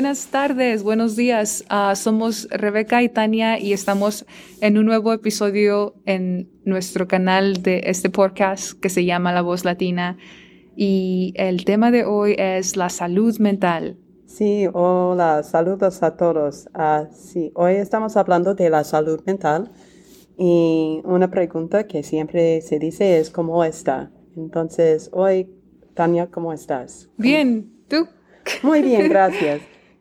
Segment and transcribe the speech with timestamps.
[0.00, 1.62] buenas tardes, buenos días.
[1.68, 4.24] Ah, somos Rebeca y Tania y estamos
[4.62, 9.66] en un nuevo episodio en nuestro canal de este podcast que se llama La Voz
[9.66, 10.16] Latina.
[10.74, 13.98] Y el tema de hoy es la salud mental.
[14.24, 16.70] Sí, hola, saludos a todos.
[16.72, 19.70] Ah, sí, hoy estamos hablando de la salud mental
[20.38, 24.10] y una pregunta que siempre se dice es ¿cómo está?
[24.34, 25.50] Entonces, hoy,
[25.92, 27.10] Tania, ¿cómo estás?
[27.18, 28.08] Bien, ¿tú?
[28.62, 29.60] Muy bien, gracias.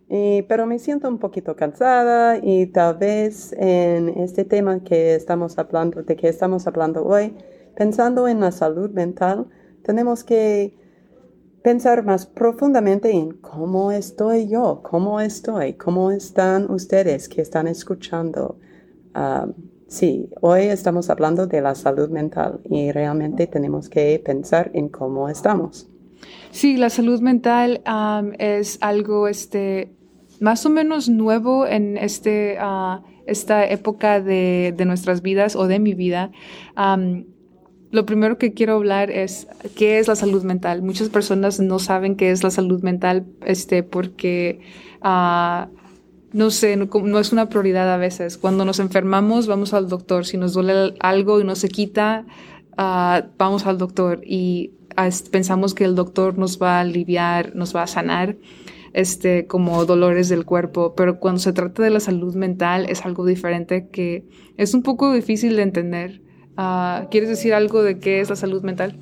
[0.09, 6.01] Pero me siento un poquito cansada y tal vez en este tema que estamos hablando,
[6.01, 7.35] de que estamos hablando hoy,
[7.75, 9.47] pensando en la salud mental,
[9.83, 10.75] tenemos que
[11.63, 18.57] pensar más profundamente en cómo estoy yo, cómo estoy, cómo están ustedes que están escuchando.
[19.13, 19.47] Ah,
[19.87, 25.29] sí, hoy estamos hablando de la salud mental y realmente tenemos que pensar en cómo
[25.29, 25.87] estamos.
[26.51, 27.81] Sí, la salud mental
[28.39, 29.95] es algo este,
[30.39, 35.93] más o menos nuevo en este, ah, esta época de, nuestras vidas o de mi
[35.93, 36.31] vida
[37.91, 40.81] lo primero que quiero hablar es qué es la salud mental.
[40.81, 44.59] Muchas personas no saben qué es la salud mental este, porque,
[45.03, 45.67] uh,
[46.31, 48.37] no sé, no, es una prioridad a veces.
[48.37, 50.25] Cuando nos enfermamos, vamos al doctor.
[50.25, 52.25] Si nos duele algo y no se quita,
[52.77, 54.71] uh, vamos al doctor y
[55.31, 58.35] pensamos que el doctor nos va a aliviar, nos va a sanar.
[58.93, 63.25] Este, como dolores del cuerpo, pero cuando se trata de la salud mental es algo
[63.25, 66.21] diferente que es un poco difícil de entender.
[66.57, 68.99] Ah, ¿Quieres decir algo de qué es la salud mental?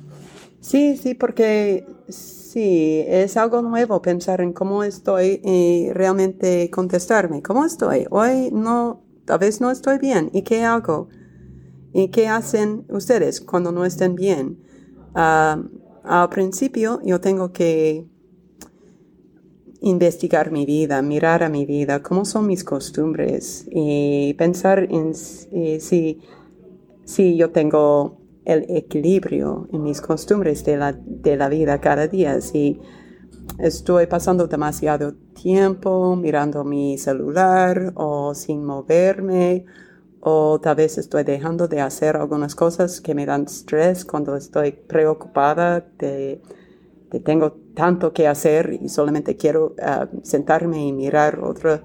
[0.60, 7.64] Sí, sí, porque sí, es algo nuevo pensar en cómo estoy y realmente contestarme, ¿cómo
[7.64, 8.06] estoy?
[8.10, 10.30] Hoy no, tal vez no estoy bien.
[10.32, 11.08] ¿Y qué hago?
[11.92, 14.58] ¿Y qué hacen ustedes cuando no estén bien?
[15.14, 15.62] Ah,
[16.04, 18.06] al principio yo tengo que
[19.80, 26.20] investigar mi vida, mirar a mi vida, cómo son mis costumbres y pensar en si
[27.08, 32.42] si yo tengo el equilibrio en mis costumbres de la, de la vida cada día,
[32.42, 32.78] si
[33.58, 39.64] estoy pasando demasiado tiempo mirando mi celular o sin moverme,
[40.20, 44.72] o tal vez estoy dejando de hacer algunas cosas que me dan estrés cuando estoy
[44.72, 46.42] preocupada de,
[47.10, 51.80] que tengo tanto que hacer y solamente quiero ah, sentarme y mirar otro,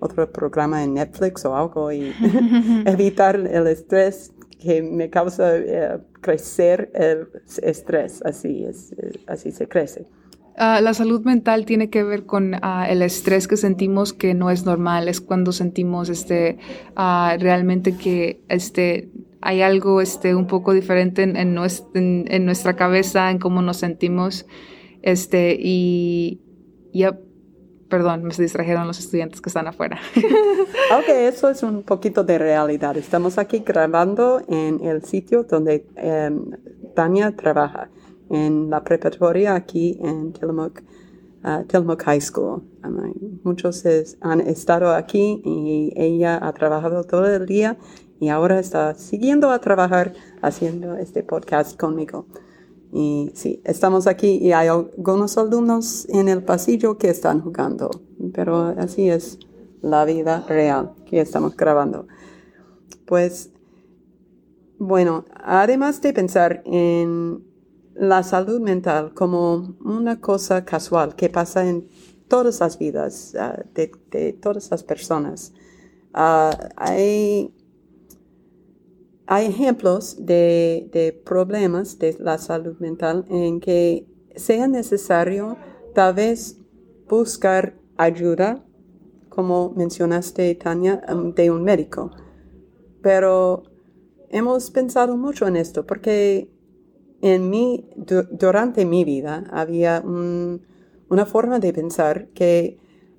[0.00, 2.12] otro programa en Netflix o algo y
[2.86, 7.28] evitar el estrés que me causa eh, crecer el
[7.62, 10.06] estrés, así, es, eh, así se crece.
[10.58, 14.50] Ah, la salud mental tiene que ver con ah, el estrés que sentimos que no
[14.50, 16.58] es normal, es cuando sentimos este,
[16.96, 19.10] realmente que este,
[19.40, 24.46] hay algo este, un poco diferente en, en, en, nuestra cabeza, en cómo nos sentimos.
[25.02, 26.40] Este, y,
[26.92, 27.04] y
[27.88, 29.98] Perdón, me distrajeron los estudiantes que están afuera.
[30.16, 32.96] ok, eso es un poquito de realidad.
[32.96, 36.50] Estamos aquí grabando en el sitio donde em,
[36.94, 37.88] Tania trabaja,
[38.28, 40.82] en la preparatoria aquí en Tillamook,
[41.44, 42.62] uh, High School.
[43.44, 43.84] muchos
[44.20, 47.76] han estado aquí y ella ha trabajado todo el día
[48.20, 50.12] y ahora está siguiendo a trabajar
[50.42, 52.26] haciendo este podcast conmigo.
[52.92, 57.90] Y sí, estamos aquí y hay algunos alumnos en el pasillo que están jugando,
[58.32, 59.38] pero así es
[59.82, 62.06] la vida real que estamos grabando.
[63.06, 63.50] Pues,
[64.78, 67.44] bueno, además de pensar en
[67.94, 71.88] la salud mental como una cosa casual que pasa en
[72.28, 75.52] todas las vidas ah, de, todas las personas,
[76.12, 77.54] ah, hay
[79.26, 84.06] hay ejemplos de, problemas de la salud mental en que
[84.36, 85.56] sea necesario
[85.94, 86.58] tal vez
[87.08, 88.64] buscar ayuda,
[89.28, 92.10] como mencionaste, Tania, um, de un médico.
[93.02, 93.64] Pero
[94.28, 96.50] hemos pensado mucho en esto porque
[97.20, 102.78] en mí, durante mi vida, había una forma de pensar que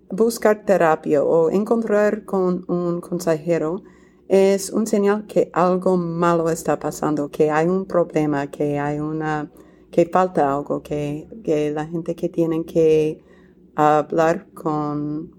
[0.10, 3.83] buscar terapia o encontrar con un consejero
[4.27, 9.50] es un señal que algo malo está pasando, que hay un problema, que hay una,
[9.89, 11.27] que falta algo, que,
[11.74, 13.24] la gente que tienen que
[13.75, 15.31] hablar con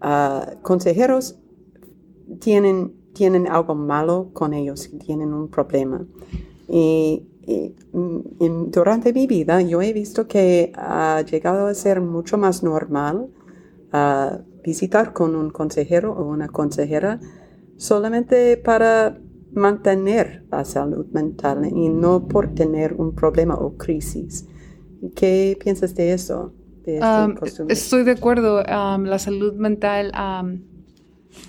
[0.00, 1.38] ah, consejeros
[2.38, 6.06] tienen, tienen algo malo con ellos, tienen un problema.
[6.68, 7.26] Y,
[8.68, 13.28] durante mi vida yo he visto que ha llegado a ser mucho más normal
[13.92, 17.18] ah, visitar con un consejero o una consejera
[17.80, 19.18] solamente para
[19.52, 24.46] mantener la salud mental y no por tener un problema o crisis.
[25.16, 26.52] ¿Qué piensas de eso?
[26.84, 26.98] de
[27.38, 27.72] costumbre.
[27.72, 28.62] Estoy de acuerdo.
[28.62, 30.12] la salud mental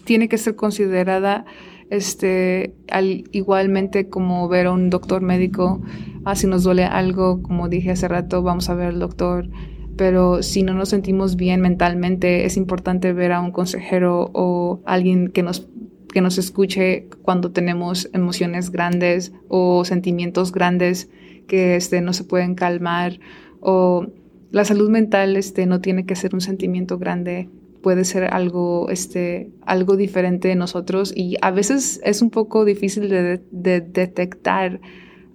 [0.06, 1.45] tiene que ser considerada
[1.89, 5.81] este, al, igualmente como ver a un doctor médico.
[6.24, 9.50] Ah, si nos duele algo, como dije hace rato, vamos a ver al doctor.
[9.98, 15.27] Pero si no nos sentimos bien mentalmente, es importante ver a un consejero o alguien
[15.27, 15.69] que nos,
[16.12, 21.10] que nos escuche cuando tenemos emociones grandes o sentimientos grandes
[21.48, 23.19] que este, no se pueden calmar.
[23.60, 24.08] O
[24.52, 27.50] la salud mental este, no tiene que ser un sentimiento grande
[27.81, 33.10] puede ser algo, este, algo diferente de nosotros y a veces es un poco difícil
[33.10, 34.80] de, detectar,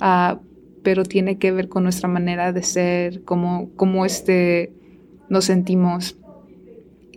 [0.00, 0.38] uh,
[0.82, 4.72] pero tiene que ver con nuestra manera de ser, cómo, cómo este,
[5.28, 6.16] nos sentimos.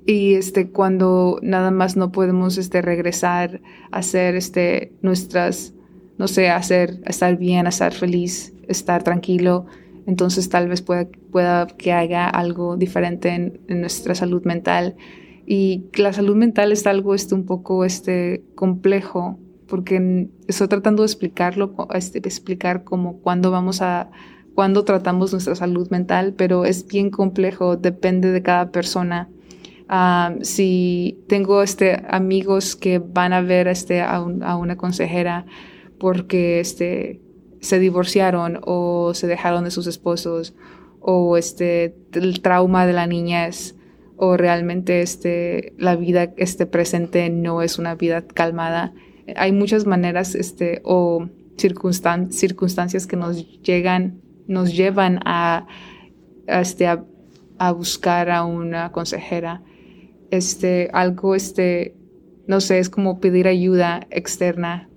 [0.09, 3.61] Y este, cuando nada más no podemos este, regresar
[3.91, 5.75] a hacer este, nuestras,
[6.17, 9.67] no sé, hacer, estar bien, estar feliz, estar tranquilo,
[10.07, 13.29] entonces tal vez pueda, pueda que haya algo diferente
[13.67, 14.95] en, nuestra salud mental.
[15.45, 21.05] Y la salud mental es algo este, un poco este, complejo, porque estoy tratando de
[21.05, 24.09] explicarlo, este, explicar como cuándo vamos a,
[24.55, 29.29] cuándo tratamos nuestra salud mental, pero es bien complejo, depende de cada persona.
[29.89, 35.45] Ah, si tengo este, amigos que van a ver este, a, a una consejera
[35.97, 37.21] porque este,
[37.59, 40.53] se divorciaron o se dejaron de sus esposos
[41.01, 43.75] o este, el trauma de la niñez
[44.21, 48.93] o realmente este, la vida este, presente no es una vida calmada.
[49.37, 51.27] Hay muchas maneras este, o
[51.57, 55.67] circunstan circunstancias que nos llegan, nos llevan a,
[56.47, 59.61] este, a, buscar a una consejera.
[60.31, 61.95] Este, algo, este,
[62.47, 64.89] no sé, es como pedir ayuda externa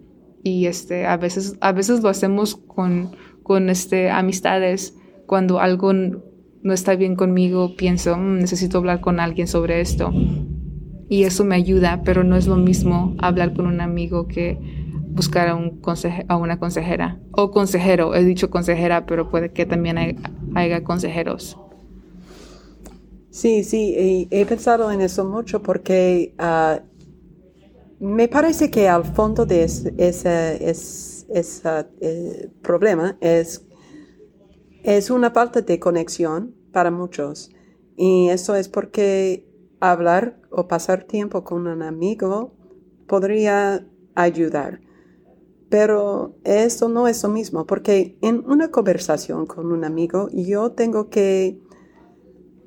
[0.42, 3.12] y este, a, veces, a veces lo hacemos con,
[3.42, 4.96] con este, amistades.
[5.26, 10.12] Cuando algo no está bien conmigo, pienso, mm, necesito hablar con alguien sobre esto.
[11.08, 14.58] Y eso me ayuda, pero no es lo mismo hablar con un amigo que
[15.08, 15.80] buscar a, un
[16.28, 17.20] a una consejera.
[17.32, 19.98] O consejero, he dicho consejera, pero puede que también
[20.54, 21.58] haya consejeros.
[23.32, 26.82] Sí, sí, he pensado en eso mucho porque uh,
[27.98, 33.64] me parece que al fondo de ese, ese, eh, problema es,
[34.82, 37.50] es una falta de conexión para muchos.
[37.96, 39.48] Y eso es porque
[39.80, 42.52] hablar o pasar tiempo con un amigo
[43.06, 44.82] podría ayudar.
[45.70, 51.08] Pero eso no es lo mismo, porque en una conversación con un amigo yo tengo
[51.08, 51.58] que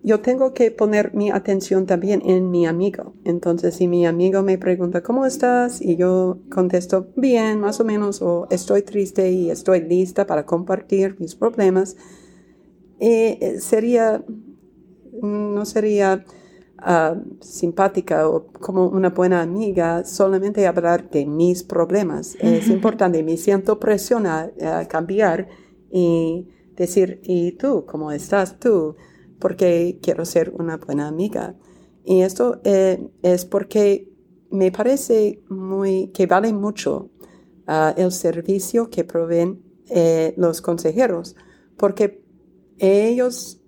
[0.06, 3.16] yo tengo que poner mi atención también en mi amigo.
[3.24, 5.82] Entonces, si mi amigo me pregunta, ¿cómo estás?
[5.82, 11.16] Y yo contesto, bien, más o menos, o estoy triste y estoy lista para compartir
[11.20, 11.98] mis problemas,
[13.00, 14.24] eh, sería,
[15.24, 16.24] no sería
[16.78, 22.38] ah, simpática o como una buena amiga solamente hablar de mis problemas.
[22.42, 24.52] Es importante, me siento presión a
[24.88, 25.48] cambiar
[25.92, 27.88] y decir, ¿y tú?
[27.88, 28.96] ¿Cómo estás tú?
[29.40, 31.56] Porque quiero ser una buena amiga.
[32.04, 34.12] Y esto eh, es porque
[34.52, 37.10] me parece muy, que vale mucho
[37.68, 41.36] ah, el servicio que proveen eh, los consejeros,
[41.78, 42.24] porque
[42.78, 43.62] ellos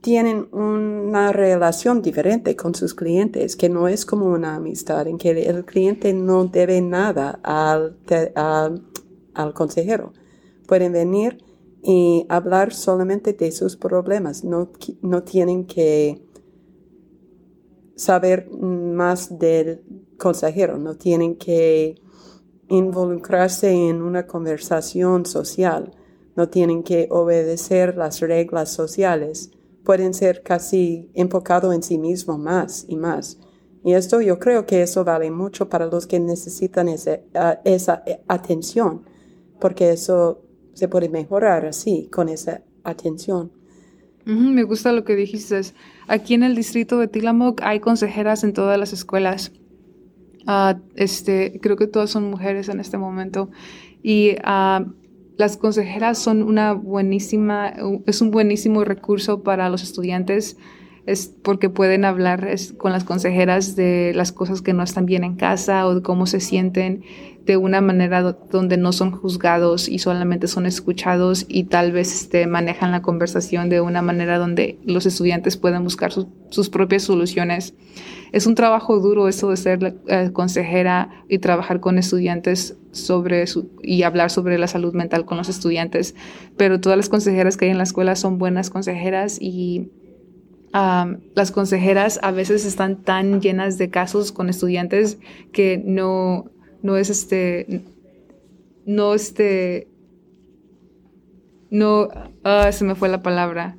[0.00, 5.30] tienen una relación diferente con sus clientes, que no es como una amistad, en que
[5.30, 7.98] el cliente no debe nada al,
[9.34, 10.12] al consejero.
[10.68, 11.38] Pueden venir
[11.88, 14.42] y hablar solamente de sus problemas.
[14.42, 16.20] No, no tienen que
[17.94, 19.84] saber más del
[20.18, 21.94] consejero, no tienen que
[22.68, 25.92] involucrarse en una conversación social,
[26.34, 29.52] no tienen que obedecer las reglas sociales,
[29.84, 33.38] pueden ser casi enfocados en sí mismos más y más.
[33.84, 36.88] Y esto yo creo que eso vale mucho para los que necesitan
[37.36, 39.04] ah, esa atención,
[39.60, 40.45] porque eso
[40.76, 43.50] se puede mejorar así, con esa atención.
[44.26, 45.58] me gusta lo que dijiste.
[46.06, 49.52] Aquí en el distrito de Tillamook hay consejeras en todas las escuelas.
[50.46, 53.50] Ah, este, creo que todas son mujeres en este momento.
[54.02, 54.84] Y ah,
[55.38, 57.72] las consejeras son una buenísima,
[58.04, 60.58] es un buenísimo recurso para los estudiantes
[61.06, 65.36] es porque pueden hablar con las consejeras de las cosas que no están bien en
[65.36, 67.04] casa o de cómo se sienten
[67.46, 72.48] de una manera donde no son juzgados y solamente son escuchados y tal vez este,
[72.48, 77.74] manejan la conversación de una manera donde los estudiantes pueden buscar sus propias soluciones.
[78.32, 83.44] Es un trabajo duro eso de ser eh, consejera y trabajar con estudiantes sobre
[83.80, 86.16] y hablar sobre la salud mental con los estudiantes,
[86.56, 89.88] pero todas las consejeras que hay en la escuela son buenas consejeras y
[90.72, 95.18] las consejeras a veces están tan llenas de casos con estudiantes
[95.52, 96.50] que no,
[96.82, 97.84] no es este,
[98.84, 99.88] no este,
[101.70, 102.08] no,
[102.44, 103.78] ah, se me fue la palabra.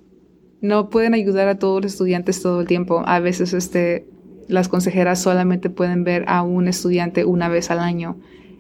[0.60, 3.04] No pueden ayudar a todos los estudiantes todo el tiempo.
[3.06, 4.08] A veces este,
[4.48, 8.18] las consejeras solamente pueden ver a un estudiante una vez al año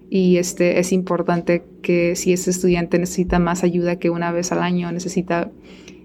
[0.10, 4.64] y este es importante que si ese estudiante necesita más ayuda que una vez al
[4.64, 5.52] año, necesita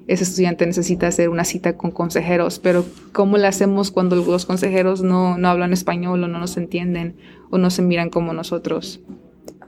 [0.06, 5.02] ese estudiante necesita hacer una cita con consejeros, pero ¿cómo le hacemos cuando los consejeros
[5.02, 7.16] no, no hablan español o no nos entienden
[7.50, 9.00] o no se miran como nosotros?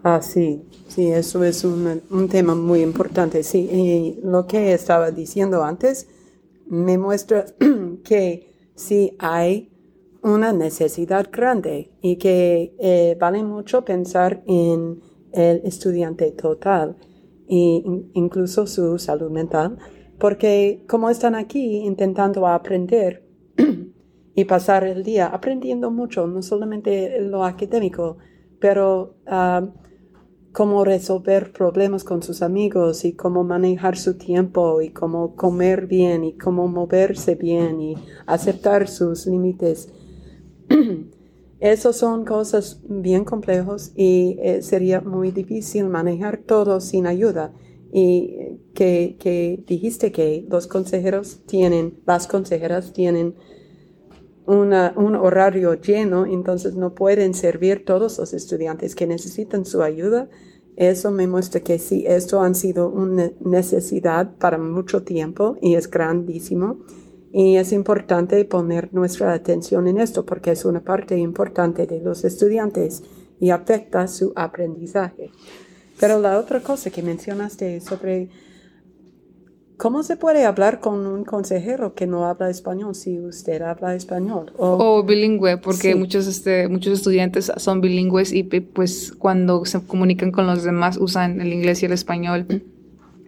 [0.03, 3.43] Ah, sí, sí, eso es un, un tema muy importante.
[3.43, 6.09] Sí, y lo que estaba diciendo antes
[6.67, 7.47] me muestra
[8.05, 9.71] que sí hay
[10.23, 15.01] una necesidad grande y que eh, vale mucho pensar en
[15.33, 16.97] el estudiante total
[17.47, 17.83] e
[18.15, 19.79] incluso su salud mental,
[20.19, 23.27] porque como están aquí intentando aprender
[24.35, 28.19] y pasar el día aprendiendo mucho, no solamente lo académico,
[28.61, 29.67] pero uh,
[30.53, 36.25] cómo resolver problemas con sus amigos y cómo manejar su tiempo y cómo comer bien
[36.25, 39.93] y cómo moverse bien y aceptar sus límites
[41.61, 47.55] Esas son cosas bien complejas y eh, sería muy difícil manejar todo sin ayuda.
[47.97, 53.37] Y que, dijiste que los consejeros tienen, las consejeras tienen
[54.47, 60.29] una, un horario lleno, entonces no pueden servir todos los estudiantes que necesitan su ayuda.
[60.75, 65.89] Eso me muestra que sí, esto han sido una necesidad para mucho tiempo y es
[65.89, 66.81] grandísimo.
[67.33, 72.25] Y es importante poner nuestra atención en esto porque es una parte importante de los
[72.25, 73.05] estudiantes
[73.39, 75.31] y afecta su aprendizaje.
[76.05, 78.29] Pero la otra cosa que mencionaste sobre
[79.79, 84.53] cómo se puede hablar con un consejero que no habla español si usted habla español.
[84.59, 90.47] O, bilingüe, porque muchos, este, muchos estudiantes son bilingües y pues cuando se comunican con
[90.47, 92.63] los demás usan el inglés y el español.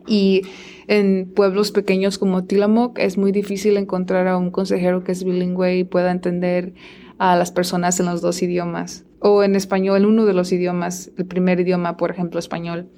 [0.06, 0.42] Y
[0.86, 5.78] en pueblos pequeños como Tillamook es muy difícil encontrar a un consejero que es bilingüe
[5.78, 6.74] y pueda entender
[7.16, 11.26] a las personas en los dos idiomas o en español, uno de los idiomas, el
[11.26, 12.88] primer idioma, por ejemplo, español.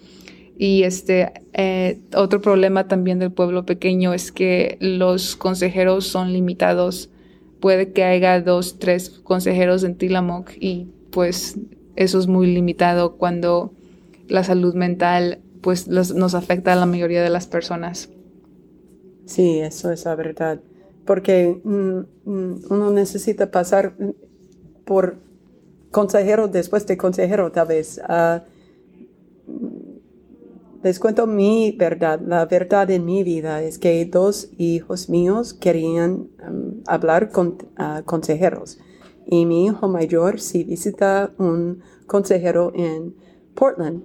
[0.56, 7.10] Y este eh, otro problema también del pueblo pequeño es que los consejeros son limitados.
[7.60, 11.58] Puede que haya dos, tres consejeros en Tillamook y pues
[11.94, 13.72] eso es muy limitado cuando
[14.28, 18.10] la salud mental pues nos afecta a la mayoría de las personas.
[19.26, 20.60] Sí, eso es la verdad.
[21.04, 23.94] Porque mm, mm, uno necesita pasar
[24.84, 25.18] por
[25.90, 28.00] consejero después de consejero, tal vez.
[28.08, 28.40] Uh,
[30.82, 32.20] les cuento mi verdad.
[32.20, 36.28] La verdad en mi vida es que dos hijos míos querían
[36.86, 38.78] hablar con uh, consejeros.
[39.26, 43.14] Y mi hijo mayor sí visita un consejero en
[43.54, 44.02] Portland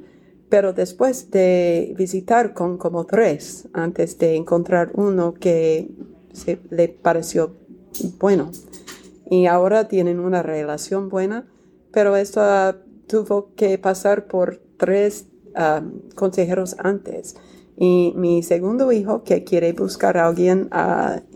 [0.54, 5.90] pero después de visitar con como tres, antes de encontrar uno que
[6.32, 7.56] se, le pareció
[8.20, 8.52] bueno,
[9.32, 11.48] y ahora tienen una relación buena,
[11.94, 12.42] pero esto
[13.08, 15.28] tuvo que pasar por tres
[16.16, 17.36] consejeros antes.
[17.78, 20.70] Y mi segundo hijo, que quiere buscar a alguien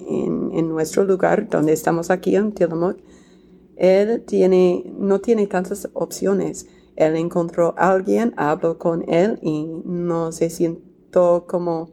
[0.07, 2.97] en, en, nuestro lugar, donde estamos aquí en Tillamook,
[3.75, 6.67] él tiene, no tiene tantas opciones.
[6.95, 11.91] Él encontró a alguien, habló con él y no se sintió como,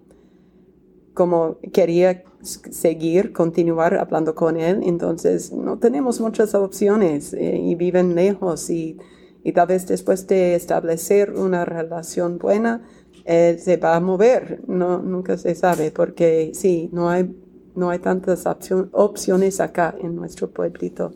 [1.15, 4.81] como quería seguir, continuar hablando con él.
[4.85, 8.99] Entonces no tenemos muchas opciones eh, y viven lejos y,
[9.43, 12.83] y, tal vez después de establecer una relación buena,
[13.25, 14.61] él se va a mover.
[14.67, 17.35] No, nunca se sabe porque sí, no hay,
[17.75, 18.45] no hay tantas
[18.93, 21.13] opciones acá en nuestro pueblito.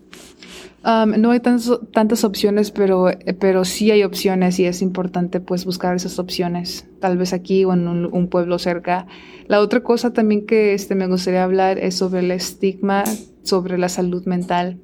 [0.85, 6.19] No hay tantas opciones, pero, pero sí hay opciones y es importante pues buscar esas
[6.19, 9.07] opciones, tal vez aquí o en un, pueblo cerca.
[9.49, 13.05] La otra cosa también que este, me gustaría hablar es sobre el estigma
[13.43, 14.79] sobre la salud mental.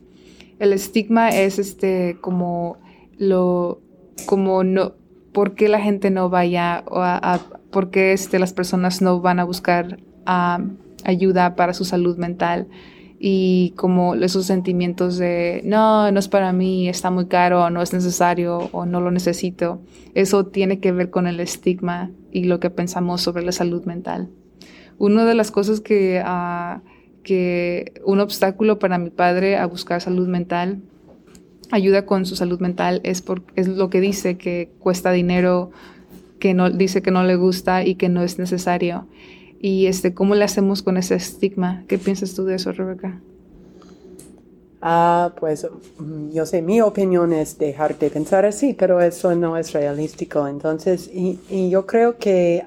[0.59, 2.78] El estigma es este como
[3.19, 3.81] lo
[4.26, 4.95] como no
[5.33, 7.40] por qué la gente no vaya o a,
[7.71, 9.99] por qué este, las personas no van a buscar
[11.05, 12.69] ayuda para su salud mental
[13.19, 17.93] y como esos sentimientos de no, no es para mí, está muy caro, no es
[17.93, 19.81] necesario o no lo necesito,
[20.15, 24.29] eso tiene que ver con el estigma y lo que pensamos sobre la salud mental.
[24.99, 26.81] Una de las cosas que, uh,
[27.23, 30.83] que un obstáculo para mi padre a buscar salud mental,
[31.71, 35.71] ayuda con su salud mental, es, por, es lo que dice que cuesta dinero,
[36.39, 39.07] que no, dice que no le gusta y que no es necesario.
[39.64, 41.85] Y este, cómo le hacemos con ese estigma.
[41.88, 43.18] ¿Qué piensas tú de eso, Rebeca?
[44.83, 45.66] Ah, pues
[46.35, 50.47] yo sé, mi opinión es dejar de pensar así, pero eso no es realístico.
[50.47, 52.62] Entonces, y, yo creo que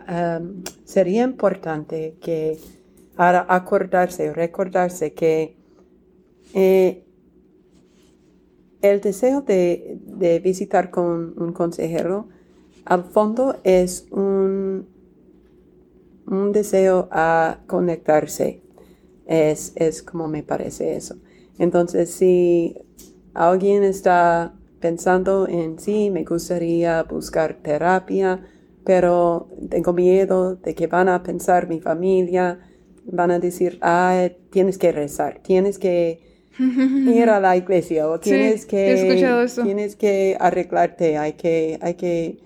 [0.85, 2.57] sería importante que
[3.15, 5.55] acordarse, recordarse que
[6.55, 7.03] eh,
[8.81, 12.27] el deseo de, visitar con un consejero,
[12.85, 14.96] al fondo es un,
[16.27, 18.61] un deseo a conectarse.
[19.25, 21.15] Es, es como me parece eso.
[21.57, 22.75] Entonces, si
[23.33, 28.41] alguien está pensando en sí, me gustaría buscar terapia,
[28.85, 32.59] pero tengo miedo de que van a pensar mi familia,
[33.05, 36.21] van a decir, ah, tienes que rezar, tienes que
[36.59, 38.93] ir a la iglesia o tienes que
[39.63, 42.37] tienes que arreglarte, hay que hay que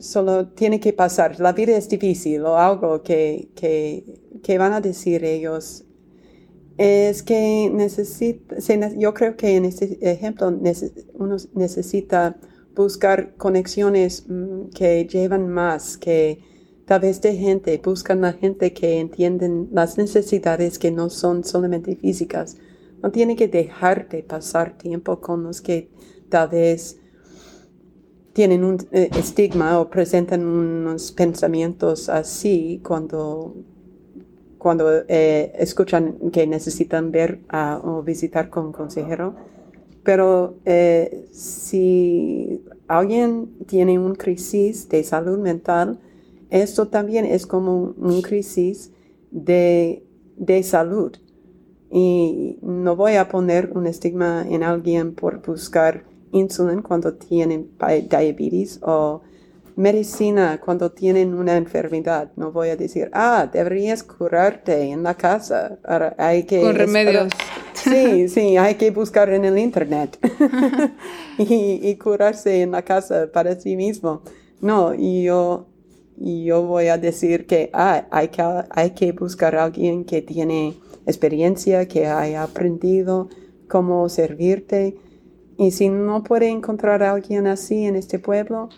[0.00, 5.24] solo tiene que pasar, la vida es difícil o algo que, que, van a decir
[5.24, 5.84] ellos
[6.78, 8.56] es que necesita,
[8.96, 10.48] yo creo que en este ejemplo
[11.14, 12.36] uno necesita
[12.74, 16.40] buscar conexiones mm, que llevan más, que
[16.86, 21.94] tal vez de gente, buscan a gente que entienden las necesidades que no son solamente
[21.96, 22.56] físicas.
[23.02, 25.90] No tiene que dejar de pasar tiempo con los que
[26.28, 26.99] tal vez
[28.32, 33.54] tienen un eh, estigma o presentan unos pensamientos así cuando,
[34.58, 37.40] cuando eh, escuchan que necesitan ver
[37.82, 39.34] o visitar con un consejero.
[40.02, 45.98] Pero eh, si alguien tiene una crisis de salud mental,
[46.48, 48.92] esto también es como un crisis
[49.30, 50.02] de,
[50.64, 51.16] salud.
[51.90, 58.80] Y no voy a poner un estigma en alguien por buscar insulina cuando tienen diabetes
[58.82, 59.22] o
[59.76, 62.30] medicina cuando tienen una enfermedad.
[62.36, 65.78] No voy a decir, ah, deberías curarte en la casa.
[66.18, 67.32] hay que Con remedios.
[67.74, 70.18] sí, sí, hay que buscar en el internet
[71.38, 74.22] y, y, curarse en la casa para sí mismo.
[74.60, 75.70] No, y yo
[76.20, 80.74] yo voy a decir que ah, hay, que hay que buscar a alguien que tiene
[81.06, 83.30] experiencia, que haya aprendido
[83.68, 84.96] cómo servirte.
[85.60, 88.70] Y si no puede encontrar a alguien así en este pueblo,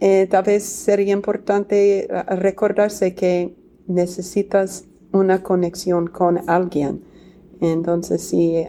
[0.00, 3.54] eh, tal vez sería importante recordarse que
[3.86, 7.04] necesitas una conexión con alguien.
[7.60, 8.64] Entonces, si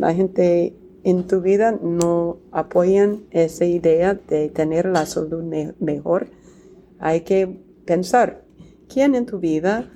[0.00, 0.74] la gente
[1.04, 5.44] en tu vida no apoyan esa idea de tener la salud
[5.78, 6.26] mejor,
[6.98, 8.42] hay que pensar
[8.92, 9.88] quién en tu vida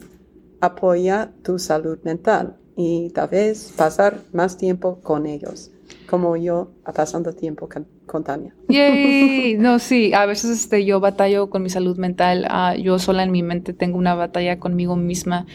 [0.60, 5.72] apoya tu salud mental y tal vez pasar más tiempo con ellos,
[6.10, 7.68] como yo pasando tiempo
[8.06, 8.52] con, Tania.
[8.68, 9.56] Yay.
[9.58, 13.30] No, sí, a veces este, yo batallo con mi salud mental, ah, yo sola en
[13.30, 15.46] mi mente tengo una batalla conmigo misma,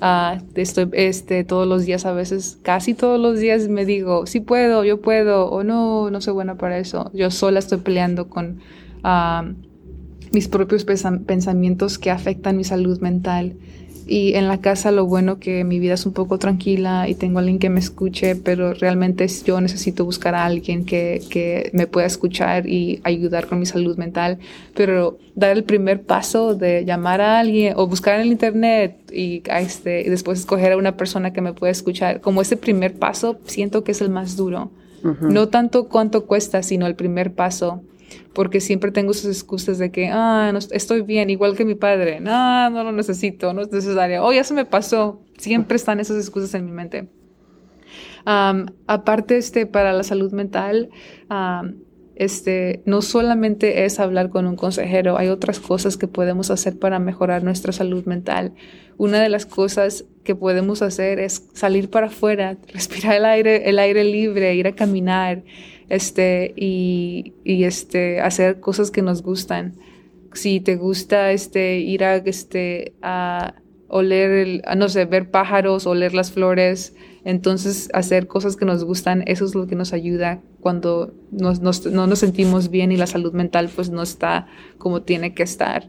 [0.00, 4.38] uh, estoy este, todos los días, a veces, casi todos los días me digo, sí
[4.38, 8.60] puedo, yo puedo, o no, no soy buena para eso, yo sola estoy peleando con...
[9.02, 9.44] Ah,
[10.32, 13.56] mis propios pensamientos que afectan mi salud mental.
[14.06, 17.38] Y en la casa lo bueno que mi vida es un poco tranquila y tengo
[17.38, 22.06] alguien que me escuche, pero realmente yo necesito buscar a alguien que, que me pueda
[22.06, 24.38] escuchar y ayudar con mi salud mental.
[24.74, 29.42] Pero dar el primer paso de llamar a alguien o buscar en el internet y,
[29.46, 33.38] este, y después escoger a una persona que me pueda escuchar, como ese primer paso
[33.46, 34.70] siento que es el más duro.
[35.20, 37.82] No tanto cuánto cuesta, sino el primer paso
[38.32, 42.20] porque siempre tengo esas excusas de que, ah, no, estoy bien, igual que mi padre,
[42.20, 46.18] no, no lo necesito, no es necesario, oh, ya se me pasó, siempre están esas
[46.18, 47.08] excusas en mi mente.
[48.24, 50.90] aparte, este, para la salud mental,
[52.16, 56.98] este, no solamente es hablar con un consejero, hay otras cosas que podemos hacer para
[56.98, 58.52] mejorar nuestra salud mental.
[58.96, 63.78] Una de las cosas que podemos hacer es salir para afuera, respirar el aire, el
[63.78, 65.42] aire libre, ir a caminar,
[65.88, 69.74] este, y, este, hacer cosas que nos gustan.
[70.32, 73.54] Si te gusta este, ir a, este, a
[73.88, 76.94] oler, el, no sé, ver pájaros, oler las flores,
[77.24, 81.54] entonces hacer cosas que nos gustan, eso es lo que nos ayuda cuando no
[82.06, 84.46] nos sentimos bien y la salud mental pues no está
[84.78, 85.88] como tiene que estar.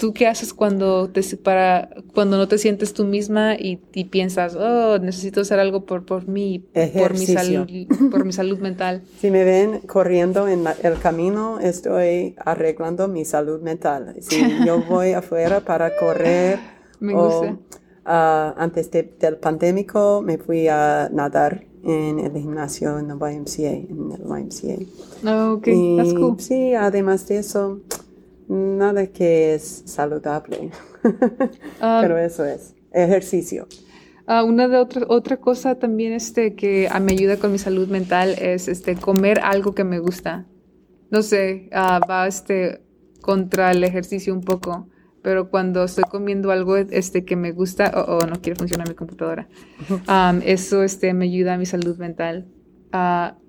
[0.00, 4.98] ¿Tú qué haces cuando, te, para, cuando no te sientes tú misma y, piensas, oh,
[4.98, 6.64] necesito hacer algo por, por mí,
[6.98, 7.66] por mi, salud,
[8.10, 9.02] por mi salud mental?
[9.20, 14.16] Si me ven corriendo en el camino, estoy arreglando mi salud mental.
[14.20, 16.58] Si yo voy afuera para correr,
[17.00, 17.56] me gusta.
[18.04, 24.12] Ah, antes del pandémico me fui a nadar en el gimnasio en el YMCA, en
[24.12, 25.30] el YMCA.
[25.30, 25.96] Oh, okay.
[25.96, 26.38] That's cool.
[26.38, 27.80] Sí, además de eso,
[28.48, 30.70] Nada que es saludable.
[31.80, 32.74] Ah, Pero eso es.
[32.92, 33.68] Ejercicio.
[34.26, 38.30] Ah, una de otra, otra cosa también este, que me ayuda con mi salud mental
[38.40, 40.46] es este, comer algo que me gusta.
[41.10, 42.80] No sé, ah, va este,
[43.20, 44.88] contra el ejercicio un poco,
[45.22, 49.48] pero cuando estoy comiendo algo este, que me gusta, o no quiere funcionar mi computadora,
[50.44, 52.46] eso este, me ayuda a mi salud mental.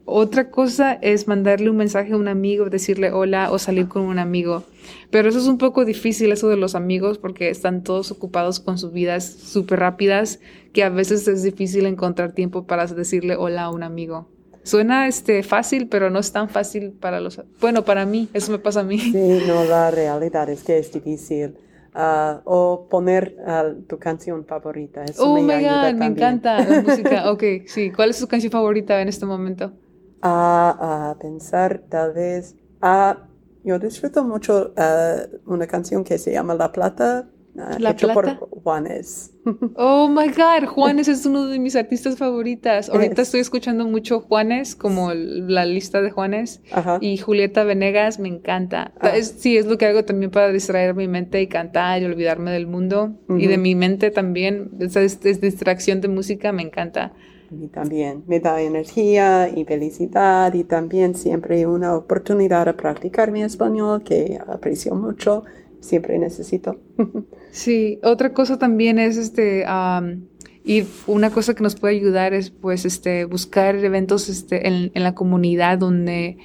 [0.06, 4.20] Otra cosa es mandarle un mensaje a un amigo, decirle hola o salir con un
[4.20, 4.64] amigo.
[5.10, 8.78] Pero eso es un poco difícil, eso de los amigos, porque están todos ocupados con
[8.78, 10.39] sus vidas súper rápidas,
[10.73, 14.28] que a veces es difícil encontrar tiempo para decirle hola a un amigo.
[14.63, 17.41] Suena este, fácil, pero no es tan fácil para los...
[17.62, 19.00] Bueno, para mí, eso me pasa a mí.
[19.12, 21.58] Sí, no, la realidad es que es difícil.
[21.93, 25.08] Ah, o poner ah, tu canción favorita.
[25.08, 26.12] Eso Oh me my ayuda God, me también.
[26.12, 27.32] encanta la música.
[27.32, 27.91] Ok, sí.
[27.91, 29.73] ¿Cuál es tu canción favorita en este momento?
[30.21, 32.56] A, a pensar tal vez.
[32.82, 33.28] ah,
[33.67, 38.39] yo disfruto mucho ah, una canción que se llama La Plata, ah, ¿La hecho Plata?
[38.39, 39.32] por Juanes.
[39.75, 42.89] Oh my God, Juanes es uno de mis artistas favoritas.
[42.89, 43.27] Ahorita Es.
[43.30, 46.62] estoy escuchando mucho Juanes, como la lista de Juanes.
[46.71, 46.97] Ajá.
[47.01, 48.93] Y Julieta Venegas me encanta.
[48.99, 49.10] Ah.
[49.15, 52.51] Es- sí, es lo que hago también para distraer mi mente y cantar y olvidarme
[52.51, 53.15] del mundo.
[53.38, 54.71] Y de mi mente también.
[54.80, 57.13] Esa es, es distracción de música me encanta.
[57.50, 63.42] Mí también me da energía y felicidad y también siempre una oportunidad a practicar mi
[63.42, 65.44] español que aprecio mucho,
[65.80, 66.80] siempre necesito.
[67.50, 70.28] Sí, otra cosa también es este am,
[70.64, 75.02] y una cosa que nos puede ayudar es pues este buscar eventos este en, en
[75.02, 76.38] la comunidad donde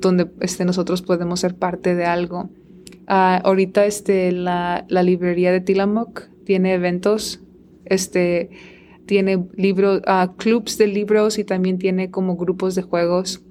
[0.00, 2.48] donde este nosotros podemos ser parte de algo.
[3.06, 7.40] Ah, ahorita este la, la librería de Tillamook tiene eventos,
[7.84, 8.50] este
[9.06, 13.42] tiene libros, ah, clubs de libros y también tiene como grupos de juegos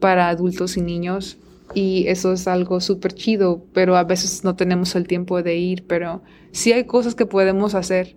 [0.00, 1.38] para adultos y niños.
[1.74, 5.86] Y eso es algo súper chido, pero a veces no tenemos el tiempo de ir,
[5.86, 8.16] pero sí hay cosas que podemos hacer,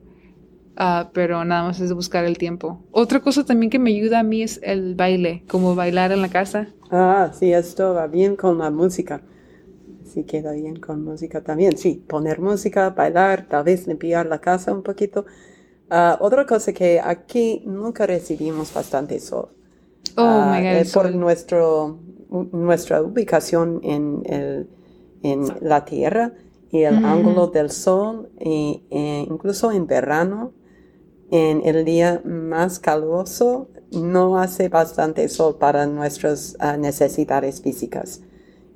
[0.76, 2.80] ah, pero nada más es buscar el tiempo.
[2.92, 6.30] Otra cosa también que me ayuda a mí es el baile, como bailar en la
[6.30, 6.68] casa.
[6.92, 9.22] Ah, sí, esto va bien con la música.
[10.06, 11.78] Sí, queda bien con música también.
[11.78, 15.26] Sí, poner música, bailar, tal vez limpiar la casa un poquito.
[15.90, 19.50] Ah, otra cosa que aquí nunca recibimos bastante sol.
[20.18, 21.16] Oh, Ah, my God, eh, el por sol.
[21.16, 22.00] nuestro,
[22.52, 24.70] nuestra ubicación en, el,
[25.24, 26.34] en la Tierra
[26.72, 27.04] y el Ujú.
[27.04, 30.54] ángulo del sol, y, eh, incluso en verano,
[31.32, 38.22] en el día más caluroso, no hace bastante sol para nuestras ah, necesidades físicas.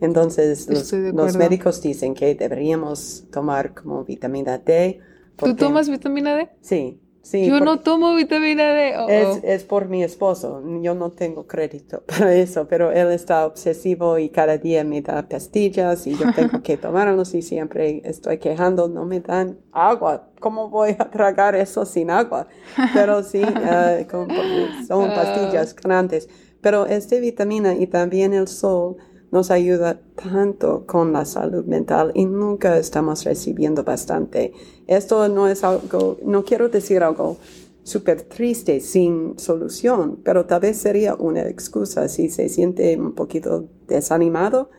[0.01, 4.99] Entonces, los, los médicos dicen que deberíamos tomar como vitamina D.
[5.43, 6.49] ¿Tú tomas vitamina D?
[6.61, 7.45] Sí, sí.
[7.45, 8.93] Yo no tomo vitamina D.
[8.97, 9.39] Oh, es, oh.
[9.43, 10.61] es por mi esposo.
[10.81, 15.27] Yo no tengo crédito para eso, pero él está obsesivo y cada día me da
[15.27, 20.29] pastillas y yo tengo que tomarlos y siempre estoy quejando, no me dan agua.
[20.39, 22.47] ¿Cómo voy a tragar eso sin agua?
[22.93, 25.15] Pero sí, eh, con- porque son Ah.
[25.15, 26.27] pastillas grandes.
[26.61, 28.97] Pero este vitamina y también el sol
[29.31, 34.53] nos ayuda tanto con la salud mental y nunca estamos recibiendo bastante.
[34.87, 37.37] Esto no es algo, no quiero decir algo
[37.83, 43.69] súper triste, sin solución, pero tal vez sería una excusa si se siente un poquito
[43.87, 44.69] desanimado,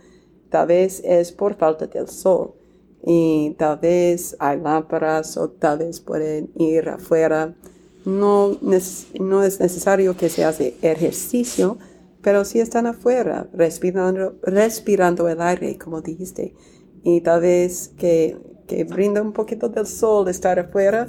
[0.50, 2.54] tal vez es por falta del sol
[3.04, 7.54] y tal vez hay lámparas o tal vez pueden ir afuera.
[8.04, 11.78] No, no es necesario que se hace ejercicio,
[12.22, 16.54] pero si están afuera, respirando, respirando el aire, como dijiste,
[17.02, 18.36] y tal vez que,
[18.68, 21.08] que brinda un poquito del sol estar afuera,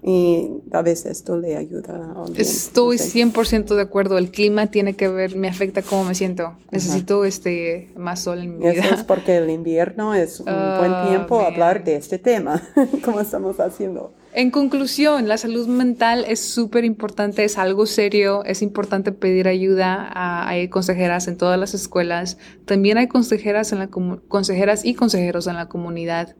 [0.00, 2.40] y tal vez esto le ayuda a alguien.
[2.40, 3.18] Estoy no sé.
[3.24, 4.16] 100% de acuerdo.
[4.16, 6.56] El clima tiene que ver, me afecta cómo me siento.
[6.70, 9.04] Necesito este más sol en mi Eso es vida.
[9.08, 11.52] porque el invierno es un Ah, buen tiempo a man.
[11.52, 12.62] hablar de este tema,
[13.04, 14.14] como estamos haciendo.
[14.38, 20.08] En conclusión, la salud mental es súper importante, es algo serio, es importante pedir ayuda.
[20.14, 22.38] a- hay consejeras en todas las escuelas.
[22.64, 26.36] También hay consejeras, en la consejeras y consejeros en la comunidad.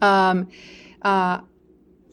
[0.00, 0.48] Am,
[1.00, 1.44] ah,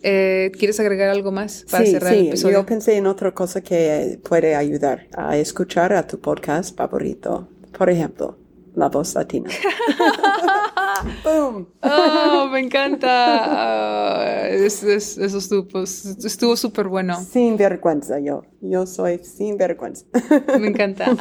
[0.03, 2.59] eh, ¿Quieres agregar algo más para sí, cerrar el sí, episodio?
[2.59, 7.47] yo pensé en otra cosa que puede ayudar a escuchar a tu podcast favorito.
[7.75, 8.37] Por ejemplo,
[8.75, 9.49] La Voz Latina.
[11.23, 11.67] ¡Boom!
[11.81, 14.47] Oh, me encanta.
[14.55, 17.19] Es- es- eso estuvo pues, estuvo súper bueno.
[17.23, 18.43] Sin vergüenza yo.
[18.61, 20.05] Yo soy sin vergüenza.
[20.59, 21.15] Me encanta.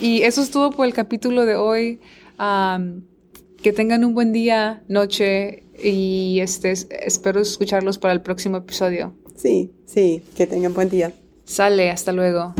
[0.00, 2.00] Y eso es todo por el capítulo de hoy.
[2.38, 9.14] Que tengan un buen día, noche y este, espero escucharlos para el próximo episodio.
[9.36, 11.12] Sí, sí, que tengan buen día.
[11.44, 12.54] Sale, hasta luego.